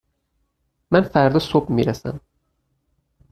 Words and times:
من 0.91 1.01
فردا 1.03 1.39
صبح 1.39 1.71
می 1.71 1.83
رسم 1.83 2.19